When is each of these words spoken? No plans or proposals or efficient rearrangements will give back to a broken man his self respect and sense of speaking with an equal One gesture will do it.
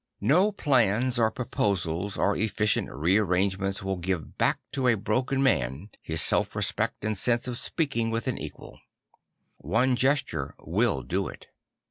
No 0.19 0.51
plans 0.51 1.19
or 1.19 1.29
proposals 1.29 2.17
or 2.17 2.35
efficient 2.35 2.91
rearrangements 2.91 3.83
will 3.83 3.97
give 3.97 4.35
back 4.35 4.57
to 4.71 4.87
a 4.87 4.97
broken 4.97 5.43
man 5.43 5.91
his 6.01 6.23
self 6.23 6.55
respect 6.55 7.05
and 7.05 7.15
sense 7.15 7.47
of 7.47 7.59
speaking 7.59 8.09
with 8.09 8.27
an 8.27 8.39
equal 8.39 8.79
One 9.59 9.95
gesture 9.95 10.55
will 10.57 11.03
do 11.03 11.27
it. 11.27 11.49